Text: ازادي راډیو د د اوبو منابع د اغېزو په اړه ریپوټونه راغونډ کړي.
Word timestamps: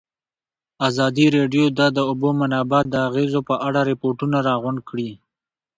ازادي 0.87 1.25
راډیو 1.37 1.65
د 1.77 1.81
د 1.97 1.99
اوبو 2.09 2.29
منابع 2.39 2.81
د 2.87 2.95
اغېزو 3.07 3.39
په 3.49 3.55
اړه 3.67 3.79
ریپوټونه 3.91 4.37
راغونډ 4.47 4.79
کړي. 4.89 5.09